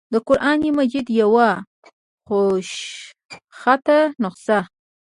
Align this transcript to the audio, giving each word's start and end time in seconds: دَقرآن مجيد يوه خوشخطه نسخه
دَقرآن 0.13 0.61
مجيد 0.77 1.07
يوه 1.19 1.49
خوشخطه 2.27 3.99
نسخه 4.23 4.59